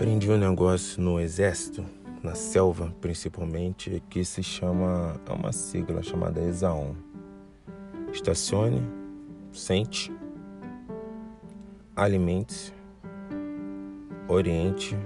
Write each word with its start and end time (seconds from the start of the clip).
aprendi 0.00 0.30
um 0.30 0.38
negócio 0.38 1.02
no 1.02 1.20
exército, 1.20 1.84
na 2.22 2.34
selva 2.34 2.90
principalmente, 3.02 4.02
que 4.08 4.24
se 4.24 4.42
chama. 4.42 5.20
É 5.28 5.30
uma 5.30 5.52
sigla 5.52 6.02
chamada 6.02 6.40
ESAON. 6.40 6.96
Estacione, 8.10 8.82
sente, 9.52 10.10
alimente-se, 11.94 12.72
oriente 14.26 14.96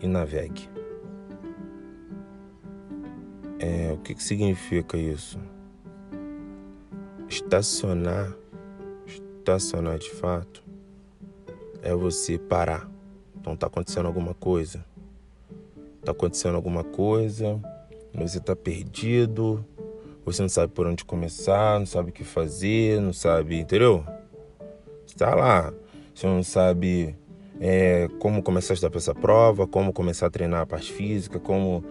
e 0.00 0.06
navegue. 0.06 0.70
É, 3.58 3.92
o 3.92 3.98
que, 3.98 4.14
que 4.14 4.22
significa 4.22 4.96
isso? 4.96 5.38
Estacionar, 7.28 8.34
estacionar 9.06 9.98
de 9.98 10.10
fato, 10.12 10.64
é 11.82 11.94
você 11.94 12.38
parar 12.38 12.93
então 13.44 13.54
tá 13.54 13.66
acontecendo 13.66 14.06
alguma 14.06 14.32
coisa. 14.32 14.82
Tá 16.02 16.12
acontecendo 16.12 16.54
alguma 16.54 16.82
coisa, 16.82 17.60
você 18.14 18.40
tá 18.40 18.56
perdido, 18.56 19.64
você 20.24 20.40
não 20.40 20.48
sabe 20.48 20.72
por 20.72 20.86
onde 20.86 21.04
começar, 21.04 21.78
não 21.78 21.86
sabe 21.86 22.08
o 22.08 22.12
que 22.12 22.24
fazer, 22.24 23.00
não 23.00 23.12
sabe, 23.12 23.58
entendeu? 23.60 24.02
Você 25.06 25.16
tá 25.16 25.34
lá, 25.34 25.72
você 26.14 26.26
não 26.26 26.42
sabe 26.42 27.14
é, 27.60 28.08
como 28.18 28.42
começar 28.42 28.72
a 28.72 28.74
estudar 28.74 28.90
para 28.90 28.98
essa 28.98 29.14
prova, 29.14 29.66
como 29.66 29.92
começar 29.92 30.26
a 30.26 30.30
treinar 30.30 30.62
a 30.62 30.66
parte 30.66 30.90
física, 30.92 31.38
como 31.38 31.84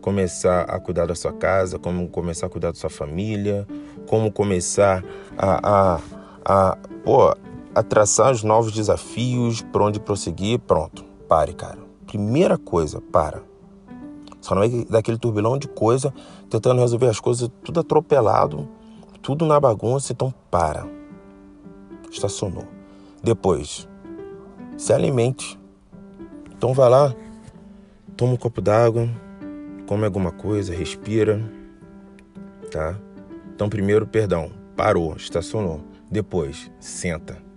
começar 0.00 0.62
a 0.62 0.78
cuidar 0.78 1.06
da 1.06 1.16
sua 1.16 1.32
casa, 1.32 1.80
como 1.80 2.08
começar 2.08 2.46
a 2.46 2.50
cuidar 2.50 2.70
da 2.70 2.78
sua 2.78 2.90
família, 2.90 3.66
como 4.06 4.30
começar 4.30 5.04
a, 5.36 5.96
a, 5.96 6.00
a, 6.44 6.78
pô, 7.04 7.32
a 7.74 7.82
traçar 7.82 8.32
os 8.32 8.42
novos 8.42 8.72
desafios, 8.72 9.62
por 9.62 9.82
onde 9.82 9.98
prosseguir, 9.98 10.58
pronto. 10.60 11.04
Pare, 11.28 11.54
cara. 11.54 11.78
Primeira 12.06 12.58
coisa, 12.58 13.00
para. 13.00 13.42
Só 14.40 14.54
não 14.54 14.62
é 14.62 14.68
daquele 14.90 15.16
turbilhão 15.16 15.56
de 15.56 15.68
coisa, 15.68 16.12
tentando 16.50 16.80
resolver 16.80 17.06
as 17.06 17.20
coisas 17.20 17.48
tudo 17.62 17.80
atropelado, 17.80 18.68
tudo 19.22 19.46
na 19.46 19.58
bagunça, 19.58 20.12
então 20.12 20.34
para. 20.50 20.86
Estacionou. 22.10 22.64
Depois, 23.22 23.88
se 24.76 24.92
alimente. 24.92 25.58
Então 26.50 26.74
vai 26.74 26.90
lá, 26.90 27.14
toma 28.16 28.34
um 28.34 28.36
copo 28.36 28.60
d'água, 28.60 29.08
come 29.86 30.04
alguma 30.04 30.32
coisa, 30.32 30.74
respira, 30.74 31.40
tá? 32.70 32.96
Então 33.54 33.68
primeiro, 33.68 34.06
perdão, 34.06 34.50
parou, 34.76 35.14
estacionou. 35.16 35.80
Depois, 36.10 36.70
senta. 36.78 37.51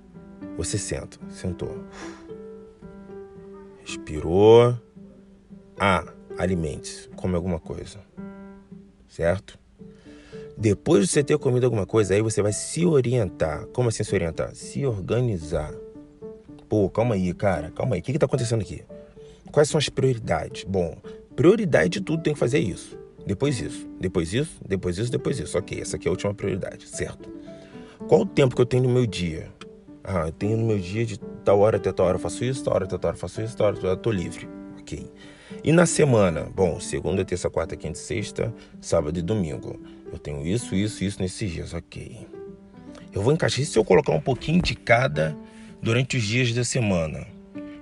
Você 0.57 0.77
senta, 0.77 1.17
sentou. 1.29 1.83
Respirou. 3.81 4.77
Ah, 5.79 6.05
alimente-se, 6.37 7.09
come 7.09 7.35
alguma 7.35 7.59
coisa. 7.59 7.99
Certo? 9.07 9.57
Depois 10.57 11.03
de 11.03 11.11
você 11.11 11.23
ter 11.23 11.37
comido 11.37 11.65
alguma 11.65 11.85
coisa, 11.85 12.13
aí 12.13 12.21
você 12.21 12.41
vai 12.41 12.53
se 12.53 12.85
orientar. 12.85 13.65
Como 13.67 13.89
assim 13.89 14.03
se 14.03 14.15
orientar? 14.15 14.55
Se 14.55 14.85
organizar. 14.85 15.73
Pô, 16.69 16.89
calma 16.89 17.15
aí, 17.15 17.33
cara, 17.33 17.71
calma 17.71 17.95
aí. 17.95 18.01
O 18.01 18.03
que, 18.03 18.13
que 18.13 18.19
tá 18.19 18.25
acontecendo 18.25 18.61
aqui? 18.61 18.83
Quais 19.51 19.69
são 19.69 19.77
as 19.77 19.89
prioridades? 19.89 20.63
Bom, 20.63 20.97
prioridade 21.35 21.89
de 21.89 22.01
tudo 22.01 22.23
tem 22.23 22.33
que 22.33 22.39
fazer 22.39 22.59
isso. 22.59 22.97
Depois 23.25 23.59
isso, 23.59 23.87
depois 23.99 24.33
isso, 24.33 24.59
depois 24.65 24.97
isso, 24.97 25.11
depois 25.11 25.39
isso. 25.39 25.57
Ok, 25.57 25.79
essa 25.79 25.95
aqui 25.97 26.07
é 26.07 26.09
a 26.09 26.11
última 26.11 26.33
prioridade, 26.33 26.87
certo? 26.87 27.29
Qual 28.07 28.21
o 28.21 28.25
tempo 28.25 28.55
que 28.55 28.61
eu 28.61 28.65
tenho 28.65 28.83
no 28.83 28.89
meu 28.89 29.05
dia? 29.05 29.49
Ah, 30.07 30.27
eu 30.27 30.31
tenho 30.31 30.55
no 30.55 30.67
meu 30.67 30.77
dia 30.77 31.03
de 31.03 31.17
tal 31.43 31.59
hora 31.59 31.77
até 31.77 31.91
tal 31.91 32.05
hora 32.05 32.19
faço 32.19 32.45
isso, 32.45 32.63
tal 32.63 32.75
hora 32.75 32.85
até 32.85 32.95
tal 32.97 33.09
hora 33.09 33.17
faço 33.17 33.41
isso, 33.41 33.57
tal 33.57 33.67
hora 33.67 33.77
eu 33.81 33.97
tô 33.97 34.11
livre. 34.11 34.47
Ok. 34.79 35.11
E 35.63 35.71
na 35.71 35.87
semana? 35.87 36.47
Bom, 36.55 36.79
segunda, 36.79 37.25
terça, 37.25 37.49
quarta, 37.49 37.75
quinta, 37.75 37.97
sexta, 37.97 38.53
sábado 38.79 39.17
e 39.17 39.21
domingo. 39.23 39.79
Eu 40.11 40.19
tenho 40.19 40.45
isso, 40.45 40.75
isso, 40.75 41.03
isso 41.03 41.19
nesses 41.19 41.49
dias. 41.49 41.73
Ok. 41.73 42.27
Eu 43.11 43.23
vou 43.23 43.33
encaixar. 43.33 43.65
se 43.65 43.77
eu 43.77 43.83
colocar 43.83 44.11
um 44.11 44.21
pouquinho 44.21 44.61
de 44.61 44.75
cada 44.75 45.35
durante 45.81 46.17
os 46.17 46.23
dias 46.23 46.53
da 46.53 46.63
semana? 46.63 47.25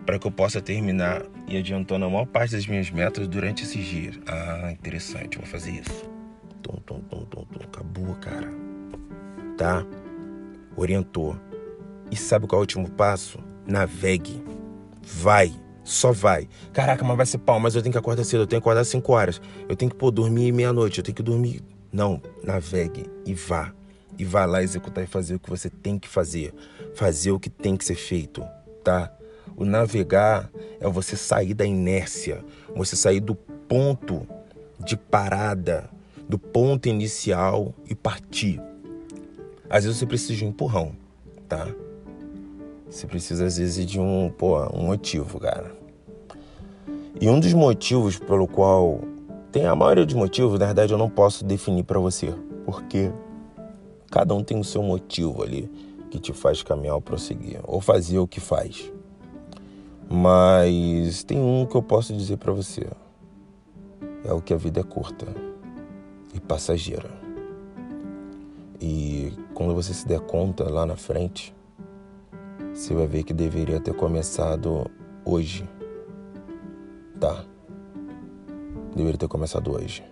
Para 0.06 0.17
que 0.17 0.25
eu 0.25 0.31
possa 0.31 0.62
terminar 0.62 1.23
e 1.47 1.57
adiantando 1.57 2.06
a 2.06 2.09
maior 2.09 2.25
parte 2.25 2.53
das 2.53 2.66
minhas 2.66 2.89
metas 2.89 3.28
durante 3.28 3.63
esses 3.63 3.85
dias. 3.85 4.17
Ah, 4.28 4.72
interessante, 4.72 5.38
vou 5.38 5.45
fazer 5.45 5.72
isso. 5.72 6.09
Tum, 6.62 6.78
tum, 6.85 7.01
tum, 7.01 7.25
tum, 7.25 7.45
tum. 7.45 7.59
Acabou, 7.63 8.16
cara. 8.16 8.50
Tá? 9.57 9.85
Orientou. 10.78 11.35
E 12.13 12.16
sabe 12.16 12.46
qual 12.46 12.57
é 12.57 12.59
o 12.59 12.62
último 12.62 12.88
passo? 12.91 13.40
Navegue. 13.66 14.40
Vai. 15.01 15.51
Só 15.84 16.12
vai. 16.12 16.47
Caraca, 16.72 17.03
mas 17.03 17.18
vai 17.18 17.25
ser 17.25 17.40
pau, 17.40 17.59
mas 17.59 17.74
eu 17.74 17.81
tenho 17.81 17.91
que 17.91 17.97
acordar 17.97 18.24
cedo, 18.24 18.44
eu 18.44 18.47
tenho 18.47 18.62
que 18.62 18.63
acordar 18.63 18.84
5 18.84 19.12
horas. 19.12 19.41
Eu 19.68 19.75
tenho 19.75 19.90
que 19.90 19.97
pô, 19.97 20.12
dormir 20.12 20.51
meia-noite, 20.51 21.00
eu 21.00 21.03
tenho 21.03 21.16
que 21.16 21.24
dormir. 21.24 21.63
Não, 21.91 22.22
navegue 22.44 23.09
e 23.25 23.34
vá. 23.34 23.74
E 24.16 24.24
vá 24.24 24.46
lá 24.46 24.62
executar 24.62 25.03
e 25.03 25.07
fazer 25.07 25.34
o 25.34 25.40
que 25.40 25.50
você 25.50 25.72
tem 25.72 25.97
que 25.97 26.07
fazer. 26.07 26.53
Fazer 26.94 27.31
o 27.31 27.40
que 27.40 27.50
tem 27.50 27.75
que 27.75 27.84
ser 27.84 27.96
feito, 27.96 28.44
tá? 28.84 29.12
O 29.57 29.66
navegar 29.66 30.51
é 30.80 30.88
você 30.88 31.18
sair 31.18 31.56
da 31.56 31.66
inércia, 31.66 32.45
você 32.75 32.95
sair 32.95 33.22
do 33.22 33.34
ponto 33.34 34.28
de 34.85 34.95
parada, 34.95 35.90
do 36.30 36.38
ponto 36.38 36.88
inicial 36.88 37.74
e 37.90 37.95
partir. 37.95 38.62
Às 39.68 39.84
vezes 39.84 39.97
você 39.97 40.06
precisa 40.06 40.35
de 40.35 40.45
um 40.45 40.50
empurrão, 40.50 40.95
tá? 41.50 41.68
Você 42.93 43.07
precisa, 43.07 43.47
às 43.47 43.57
vezes, 43.57 43.87
de 43.87 43.99
um, 43.99 44.29
pô, 44.29 44.55
um 44.71 44.85
motivo, 44.85 45.39
cara. 45.39 45.75
E 47.19 47.27
um 47.27 47.39
dos 47.39 47.51
motivos 47.51 48.19
pelo 48.19 48.47
qual. 48.47 48.99
Tem 49.51 49.65
a 49.65 49.75
maioria 49.75 50.05
dos 50.05 50.13
motivos, 50.13 50.59
na 50.59 50.67
verdade, 50.67 50.93
eu 50.93 50.97
não 50.97 51.09
posso 51.09 51.43
definir 51.43 51.83
para 51.85 51.99
você. 51.99 52.31
Porque 52.67 53.11
cada 54.11 54.35
um 54.35 54.43
tem 54.43 54.59
o 54.59 54.63
seu 54.63 54.83
motivo 54.83 55.41
ali 55.41 55.71
que 56.11 56.19
te 56.19 56.33
faz 56.33 56.61
caminhar 56.61 56.93
ou 56.93 57.01
prosseguir, 57.01 57.59
ou 57.63 57.81
fazer 57.81 58.19
o 58.19 58.27
que 58.27 58.39
faz. 58.39 58.91
Mas 60.07 61.23
tem 61.23 61.39
um 61.39 61.65
que 61.65 61.75
eu 61.75 61.81
posso 61.81 62.13
dizer 62.13 62.37
para 62.37 62.53
você. 62.53 62.85
É 64.23 64.31
o 64.31 64.39
que 64.39 64.53
a 64.53 64.57
vida 64.57 64.81
é 64.81 64.83
curta 64.83 65.25
e 66.31 66.39
passageira. 66.39 67.09
E 68.79 69.33
quando 69.55 69.73
você 69.73 69.95
se 69.95 70.07
der 70.07 70.19
conta 70.19 70.71
lá 70.71 70.85
na 70.85 70.95
frente, 70.95 71.53
você 72.73 72.94
vai 72.95 73.06
ver 73.06 73.23
que 73.23 73.34
deveria 73.34 73.79
ter 73.79 73.94
começado 73.94 74.89
hoje. 75.23 75.69
Tá. 77.19 77.45
Deveria 78.95 79.17
ter 79.17 79.28
começado 79.28 79.72
hoje. 79.72 80.03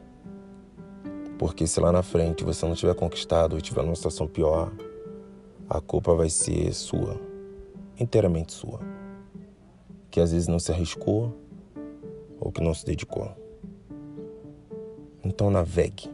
Porque 1.39 1.65
se 1.65 1.79
lá 1.79 1.91
na 1.91 2.03
frente 2.03 2.43
você 2.43 2.63
não 2.67 2.75
tiver 2.75 2.93
conquistado 2.93 3.53
ou 3.53 3.61
tiver 3.61 3.81
numa 3.81 3.95
situação 3.95 4.27
pior, 4.27 4.71
a 5.67 5.81
culpa 5.81 6.13
vai 6.13 6.29
ser 6.29 6.71
sua. 6.73 7.19
Inteiramente 7.99 8.53
sua. 8.53 8.79
Que 10.11 10.19
às 10.19 10.31
vezes 10.31 10.47
não 10.47 10.59
se 10.59 10.71
arriscou 10.71 11.35
ou 12.39 12.51
que 12.51 12.61
não 12.61 12.75
se 12.75 12.85
dedicou. 12.85 13.31
Então 15.23 15.49
navegue. 15.49 16.11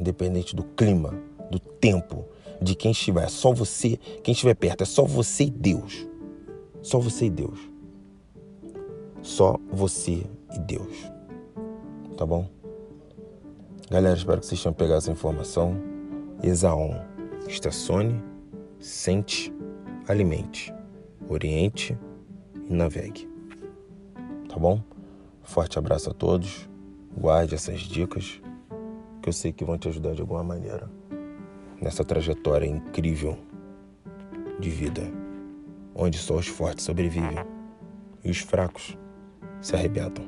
Independente 0.00 0.56
do 0.56 0.64
clima, 0.64 1.14
do 1.48 1.60
tempo, 1.60 2.24
de 2.60 2.74
quem 2.74 2.92
estiver. 2.92 3.24
É 3.24 3.28
só 3.28 3.52
você, 3.52 3.96
quem 4.22 4.32
estiver 4.32 4.54
perto, 4.54 4.82
é 4.82 4.84
só 4.84 5.04
você 5.04 5.44
e 5.44 5.50
Deus. 5.50 6.06
Só 6.82 6.98
você 6.98 7.26
e 7.26 7.30
Deus. 7.30 7.58
Só 9.22 9.58
você 9.70 10.26
e 10.54 10.58
Deus. 10.58 11.10
Tá 12.16 12.26
bom? 12.26 12.48
Galera, 13.90 14.16
espero 14.16 14.40
que 14.40 14.46
vocês 14.46 14.62
tenham 14.62 14.74
pegado 14.74 14.98
essa 14.98 15.10
informação. 15.10 15.76
Exaon. 16.42 16.94
Estacione, 17.46 18.22
sente, 18.80 19.52
alimente, 20.08 20.74
oriente 21.28 21.96
e 22.68 22.72
navegue. 22.72 23.28
Tá 24.48 24.58
bom? 24.58 24.80
Forte 25.42 25.78
abraço 25.78 26.10
a 26.10 26.14
todos. 26.14 26.68
Guarde 27.16 27.54
essas 27.54 27.80
dicas 27.80 28.40
que 29.22 29.28
eu 29.28 29.32
sei 29.32 29.52
que 29.52 29.64
vão 29.64 29.78
te 29.78 29.88
ajudar 29.88 30.14
de 30.14 30.20
alguma 30.20 30.42
maneira 30.42 30.90
nessa 31.84 32.02
trajetória 32.02 32.66
incrível 32.66 33.36
de 34.58 34.70
vida, 34.70 35.02
onde 35.94 36.16
só 36.16 36.36
os 36.36 36.46
fortes 36.46 36.82
sobrevivem 36.82 37.44
e 38.24 38.30
os 38.30 38.38
fracos 38.38 38.96
se 39.60 39.76
arrebentam. 39.76 40.24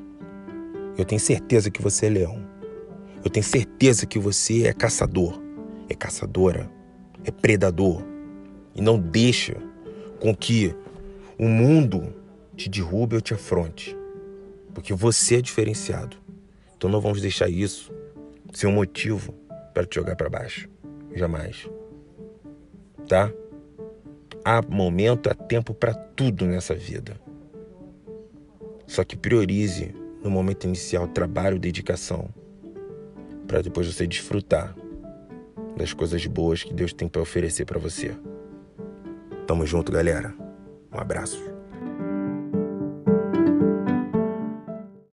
Eu 0.98 1.04
tenho 1.06 1.20
certeza 1.20 1.70
que 1.70 1.80
você 1.80 2.06
é 2.06 2.10
leão. 2.10 2.46
Eu 3.24 3.30
tenho 3.30 3.44
certeza 3.44 4.04
que 4.04 4.18
você 4.18 4.66
é 4.66 4.72
caçador, 4.74 5.40
é 5.88 5.94
caçadora, 5.94 6.70
é 7.24 7.30
predador. 7.30 8.04
E 8.74 8.82
não 8.82 8.98
deixa 8.98 9.56
com 10.20 10.34
que 10.36 10.76
o 11.38 11.48
mundo 11.48 12.14
te 12.54 12.68
derrube 12.68 13.16
ou 13.16 13.20
te 13.22 13.32
afronte. 13.32 13.96
Porque 14.74 14.92
você 14.92 15.36
é 15.36 15.40
diferenciado. 15.40 16.18
Então 16.76 16.90
não 16.90 17.00
vamos 17.00 17.22
deixar 17.22 17.48
isso 17.48 17.90
ser 18.52 18.66
um 18.66 18.72
motivo 18.72 19.32
para 19.72 19.86
te 19.86 19.94
jogar 19.94 20.16
para 20.16 20.28
baixo 20.28 20.75
jamais. 21.18 21.68
Tá? 23.08 23.32
Há 24.44 24.62
momento, 24.62 25.28
há 25.28 25.34
tempo 25.34 25.74
para 25.74 25.94
tudo 25.94 26.46
nessa 26.46 26.74
vida. 26.74 27.20
Só 28.86 29.02
que 29.04 29.16
priorize 29.16 29.94
no 30.22 30.30
momento 30.30 30.64
inicial 30.64 31.08
trabalho, 31.08 31.58
dedicação, 31.58 32.28
para 33.46 33.62
depois 33.62 33.86
você 33.86 34.06
desfrutar 34.06 34.74
das 35.76 35.92
coisas 35.92 36.24
boas 36.26 36.62
que 36.62 36.72
Deus 36.72 36.92
tem 36.92 37.08
para 37.08 37.22
oferecer 37.22 37.64
para 37.64 37.78
você. 37.78 38.16
Tamo 39.46 39.66
junto, 39.66 39.92
galera. 39.92 40.34
Um 40.92 40.98
abraço. 40.98 41.55